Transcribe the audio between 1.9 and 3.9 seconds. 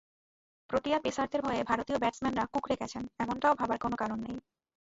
ব্যাটসম্যানরা কুঁকড়ে গেছেন—এমনটাও ভাবার